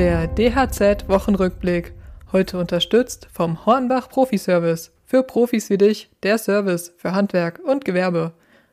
[0.00, 1.92] Der DHZ Wochenrückblick.
[2.32, 4.92] Heute unterstützt vom Hornbach Profiservice.
[5.04, 8.32] Für Profis wie dich, der Service für Handwerk und Gewerbe.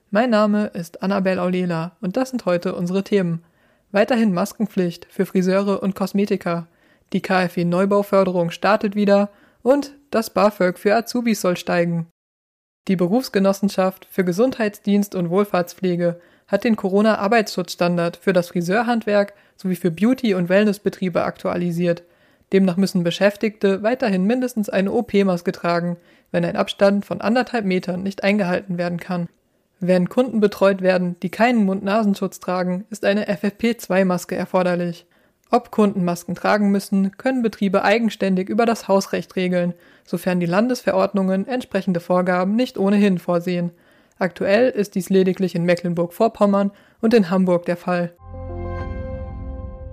[0.09, 3.43] Mein Name ist Annabel Aulela und das sind heute unsere Themen.
[3.91, 6.67] Weiterhin Maskenpflicht für Friseure und Kosmetiker.
[7.11, 9.29] Die KfW Neubauförderung startet wieder
[9.63, 12.07] und das BAföG für Azubis soll steigen.
[12.87, 20.33] Die Berufsgenossenschaft für Gesundheitsdienst und Wohlfahrtspflege hat den Corona-Arbeitsschutzstandard für das Friseurhandwerk sowie für Beauty-
[20.33, 22.03] und Wellnessbetriebe aktualisiert.
[22.53, 25.97] Demnach müssen Beschäftigte weiterhin mindestens eine OP-Maske tragen,
[26.31, 29.27] wenn ein Abstand von anderthalb Metern nicht eingehalten werden kann.
[29.79, 35.05] Wenn Kunden betreut werden, die keinen Mund-Nasenschutz tragen, ist eine FFP2-Maske erforderlich.
[35.49, 41.47] Ob Kunden Masken tragen müssen, können Betriebe eigenständig über das Hausrecht regeln, sofern die Landesverordnungen
[41.47, 43.71] entsprechende Vorgaben nicht ohnehin vorsehen.
[44.19, 48.13] Aktuell ist dies lediglich in Mecklenburg-Vorpommern und in Hamburg der Fall.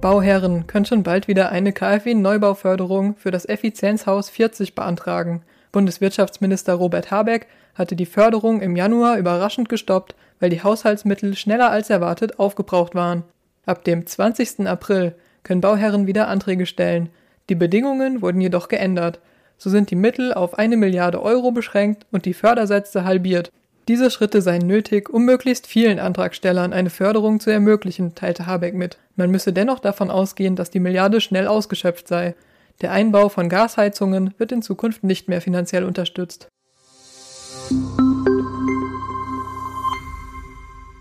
[0.00, 5.42] Bauherren können schon bald wieder eine KfW-Neubauförderung für das Effizienzhaus 40 beantragen.
[5.72, 11.90] Bundeswirtschaftsminister Robert Habeck hatte die Förderung im Januar überraschend gestoppt, weil die Haushaltsmittel schneller als
[11.90, 13.24] erwartet aufgebraucht waren.
[13.66, 14.66] Ab dem 20.
[14.66, 17.08] April können Bauherren wieder Anträge stellen.
[17.48, 19.20] Die Bedingungen wurden jedoch geändert.
[19.56, 23.50] So sind die Mittel auf eine Milliarde Euro beschränkt und die Fördersätze halbiert.
[23.86, 28.96] Diese Schritte seien nötig, um möglichst vielen Antragstellern eine Förderung zu ermöglichen, teilte Habeck mit.
[29.14, 32.34] Man müsse dennoch davon ausgehen, dass die Milliarde schnell ausgeschöpft sei.
[32.80, 36.48] Der Einbau von Gasheizungen wird in Zukunft nicht mehr finanziell unterstützt.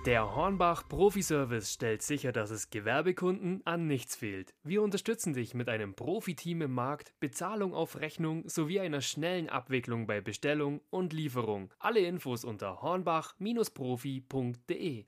[0.06, 4.54] Der Hornbach Profiservice stellt sicher, dass es Gewerbekunden an nichts fehlt.
[4.62, 10.06] Wir unterstützen dich mit einem Profiteam im Markt, Bezahlung auf Rechnung sowie einer schnellen Abwicklung
[10.06, 11.74] bei Bestellung und Lieferung.
[11.80, 15.06] Alle Infos unter hornbach-profi.de.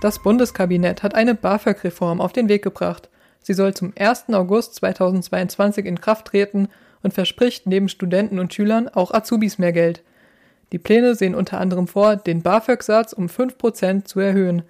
[0.00, 3.08] Das Bundeskabinett hat eine BAföG-Reform auf den Weg gebracht.
[3.38, 4.30] Sie soll zum 1.
[4.30, 6.66] August 2022 in Kraft treten
[7.04, 10.02] und verspricht neben Studenten und Schülern auch Azubis mehr Geld.
[10.72, 14.62] Die Pläne sehen unter anderem vor, den BAföG-Satz um 5% zu erhöhen.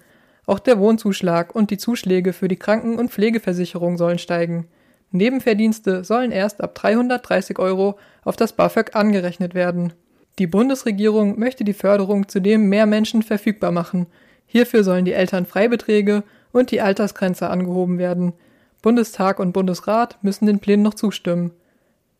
[0.45, 4.67] Auch der Wohnzuschlag und die Zuschläge für die Kranken- und Pflegeversicherung sollen steigen.
[5.11, 9.93] Nebenverdienste sollen erst ab 330 Euro auf das BAföG angerechnet werden.
[10.39, 14.05] Die Bundesregierung möchte die Förderung zudem mehr Menschen verfügbar machen.
[14.45, 18.33] Hierfür sollen die Elternfreibeträge und die Altersgrenze angehoben werden.
[18.81, 21.51] Bundestag und Bundesrat müssen den Plänen noch zustimmen.